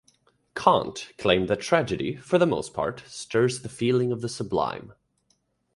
[0.55, 4.93] Kant claimed that tragedy, for the most part, stirs the feeling of the sublime.